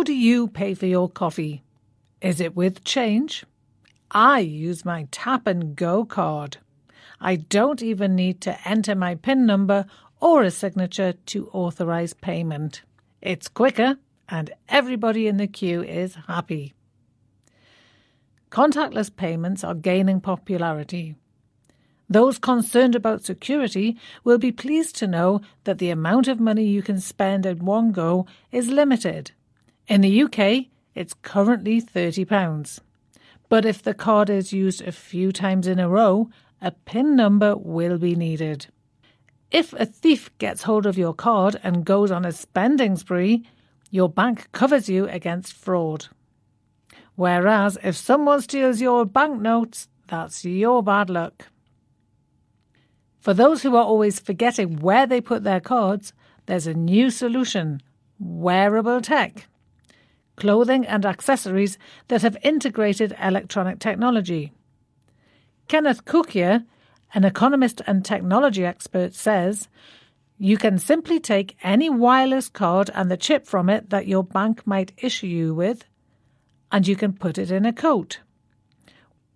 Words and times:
How 0.00 0.04
do 0.04 0.14
you 0.14 0.48
pay 0.48 0.72
for 0.72 0.86
your 0.86 1.10
coffee? 1.10 1.62
Is 2.22 2.40
it 2.40 2.56
with 2.56 2.84
change? 2.84 3.44
I 4.10 4.38
use 4.38 4.82
my 4.82 5.06
tap 5.10 5.46
and 5.46 5.76
go 5.76 6.06
card. 6.06 6.56
I 7.20 7.36
don't 7.36 7.82
even 7.82 8.14
need 8.14 8.40
to 8.40 8.56
enter 8.66 8.94
my 8.94 9.16
PIN 9.16 9.44
number 9.44 9.84
or 10.18 10.42
a 10.42 10.50
signature 10.50 11.12
to 11.26 11.48
authorize 11.48 12.14
payment. 12.14 12.80
It's 13.20 13.46
quicker 13.46 13.98
and 14.26 14.50
everybody 14.70 15.26
in 15.26 15.36
the 15.36 15.46
queue 15.46 15.82
is 15.82 16.14
happy. 16.26 16.72
Contactless 18.50 19.14
payments 19.14 19.62
are 19.62 19.74
gaining 19.74 20.22
popularity. 20.22 21.14
Those 22.08 22.38
concerned 22.38 22.94
about 22.94 23.26
security 23.26 23.98
will 24.24 24.38
be 24.38 24.50
pleased 24.50 24.96
to 24.96 25.06
know 25.06 25.42
that 25.64 25.76
the 25.76 25.90
amount 25.90 26.26
of 26.26 26.40
money 26.40 26.64
you 26.64 26.80
can 26.80 27.00
spend 27.00 27.44
at 27.44 27.62
one 27.62 27.92
go 27.92 28.24
is 28.50 28.70
limited. 28.70 29.32
In 29.90 30.02
the 30.02 30.22
UK, 30.22 30.66
it's 30.94 31.14
currently 31.14 31.82
£30. 31.82 32.78
But 33.48 33.64
if 33.64 33.82
the 33.82 33.92
card 33.92 34.30
is 34.30 34.52
used 34.52 34.82
a 34.82 34.92
few 34.92 35.32
times 35.32 35.66
in 35.66 35.80
a 35.80 35.88
row, 35.88 36.30
a 36.62 36.70
PIN 36.70 37.16
number 37.16 37.56
will 37.56 37.98
be 37.98 38.14
needed. 38.14 38.68
If 39.50 39.72
a 39.72 39.84
thief 39.84 40.30
gets 40.38 40.62
hold 40.62 40.86
of 40.86 40.96
your 40.96 41.12
card 41.12 41.58
and 41.64 41.84
goes 41.84 42.12
on 42.12 42.24
a 42.24 42.30
spending 42.30 42.94
spree, 42.94 43.44
your 43.90 44.08
bank 44.08 44.52
covers 44.52 44.88
you 44.88 45.08
against 45.08 45.54
fraud. 45.54 46.06
Whereas 47.16 47.76
if 47.82 47.96
someone 47.96 48.42
steals 48.42 48.80
your 48.80 49.04
banknotes, 49.04 49.88
that's 50.06 50.44
your 50.44 50.84
bad 50.84 51.10
luck. 51.10 51.46
For 53.18 53.34
those 53.34 53.64
who 53.64 53.74
are 53.74 53.82
always 53.82 54.20
forgetting 54.20 54.78
where 54.78 55.08
they 55.08 55.20
put 55.20 55.42
their 55.42 55.58
cards, 55.58 56.12
there's 56.46 56.68
a 56.68 56.74
new 56.74 57.10
solution 57.10 57.82
wearable 58.20 59.00
tech. 59.00 59.48
Clothing 60.40 60.86
and 60.86 61.04
accessories 61.04 61.76
that 62.08 62.22
have 62.22 62.36
integrated 62.42 63.14
electronic 63.20 63.78
technology. 63.78 64.54
Kenneth 65.68 66.06
Cukier, 66.06 66.64
an 67.12 67.24
economist 67.24 67.82
and 67.86 68.02
technology 68.02 68.64
expert, 68.64 69.14
says 69.14 69.68
you 70.38 70.56
can 70.56 70.78
simply 70.78 71.20
take 71.20 71.58
any 71.62 71.90
wireless 71.90 72.48
card 72.48 72.90
and 72.94 73.10
the 73.10 73.18
chip 73.18 73.46
from 73.46 73.68
it 73.68 73.90
that 73.90 74.08
your 74.08 74.24
bank 74.24 74.66
might 74.66 74.94
issue 74.96 75.26
you 75.26 75.54
with, 75.54 75.84
and 76.72 76.88
you 76.88 76.96
can 76.96 77.12
put 77.12 77.36
it 77.36 77.50
in 77.50 77.66
a 77.66 77.72
coat. 77.74 78.20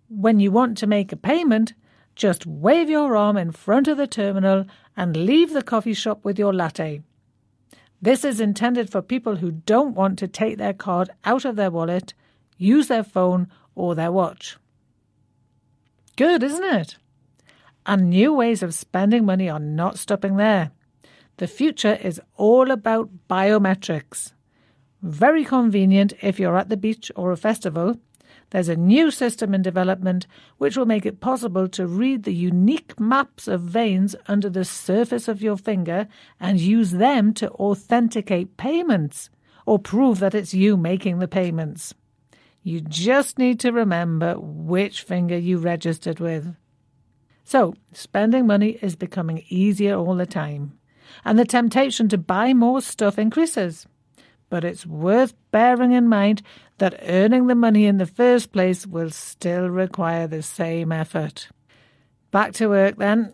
When 0.09 0.39
you 0.39 0.51
want 0.51 0.75
to 0.79 0.87
make 0.87 1.11
a 1.11 1.17
payment, 1.17 1.73
just 2.15 2.47
wave 2.47 2.89
your 2.89 3.15
arm 3.15 3.37
in 3.37 3.51
front 3.51 3.87
of 3.87 3.97
the 3.97 4.07
terminal 4.07 4.65
and 4.97 5.15
leave 5.15 5.53
the 5.53 5.61
coffee 5.61 5.93
shop 5.93 6.25
with 6.25 6.39
your 6.39 6.51
latte. 6.53 7.03
This 8.05 8.23
is 8.23 8.39
intended 8.39 8.91
for 8.91 9.01
people 9.01 9.37
who 9.37 9.49
don't 9.49 9.95
want 9.95 10.19
to 10.19 10.27
take 10.27 10.59
their 10.59 10.73
card 10.73 11.09
out 11.23 11.43
of 11.43 11.55
their 11.55 11.71
wallet, 11.71 12.13
use 12.55 12.87
their 12.87 13.03
phone, 13.03 13.47
or 13.73 13.95
their 13.95 14.11
watch. 14.11 14.57
Good, 16.15 16.43
isn't 16.43 16.63
it? 16.63 16.97
And 17.83 18.11
new 18.11 18.31
ways 18.31 18.61
of 18.61 18.75
spending 18.75 19.25
money 19.25 19.49
are 19.49 19.59
not 19.59 19.97
stopping 19.97 20.37
there. 20.37 20.69
The 21.37 21.47
future 21.47 21.95
is 21.99 22.21
all 22.37 22.69
about 22.69 23.09
biometrics. 23.27 24.33
Very 25.01 25.43
convenient 25.43 26.13
if 26.21 26.39
you're 26.39 26.59
at 26.59 26.69
the 26.69 26.77
beach 26.77 27.11
or 27.15 27.31
a 27.31 27.37
festival. 27.37 27.99
There's 28.49 28.69
a 28.69 28.75
new 28.75 29.11
system 29.11 29.53
in 29.53 29.61
development 29.61 30.27
which 30.57 30.77
will 30.77 30.85
make 30.85 31.05
it 31.05 31.19
possible 31.19 31.67
to 31.69 31.87
read 31.87 32.23
the 32.23 32.33
unique 32.33 32.99
maps 32.99 33.47
of 33.47 33.61
veins 33.61 34.15
under 34.27 34.49
the 34.49 34.65
surface 34.65 35.27
of 35.27 35.41
your 35.41 35.57
finger 35.57 36.07
and 36.39 36.59
use 36.59 36.91
them 36.91 37.33
to 37.35 37.51
authenticate 37.51 38.57
payments 38.57 39.29
or 39.65 39.79
prove 39.79 40.19
that 40.19 40.35
it's 40.35 40.53
you 40.53 40.77
making 40.77 41.19
the 41.19 41.27
payments. 41.27 41.93
You 42.63 42.81
just 42.81 43.37
need 43.37 43.59
to 43.59 43.71
remember 43.71 44.35
which 44.39 45.03
finger 45.03 45.37
you 45.37 45.57
registered 45.57 46.19
with. 46.19 46.55
So, 47.43 47.75
spending 47.93 48.47
money 48.47 48.79
is 48.81 48.95
becoming 48.95 49.43
easier 49.49 49.95
all 49.95 50.15
the 50.15 50.25
time, 50.25 50.79
and 51.23 51.37
the 51.37 51.45
temptation 51.45 52.09
to 52.09 52.17
buy 52.17 52.53
more 52.53 52.81
stuff 52.81 53.19
increases. 53.19 53.85
But 54.49 54.63
it's 54.63 54.85
worth 54.85 55.33
bearing 55.51 55.91
in 55.91 56.07
mind 56.07 56.41
that 56.77 56.99
earning 57.01 57.47
the 57.47 57.55
money 57.55 57.85
in 57.85 57.97
the 57.97 58.05
first 58.05 58.51
place 58.51 58.85
will 58.85 59.09
still 59.09 59.69
require 59.69 60.27
the 60.27 60.43
same 60.43 60.91
effort. 60.91 61.49
Back 62.31 62.53
to 62.53 62.67
work 62.67 62.97
then. 62.97 63.33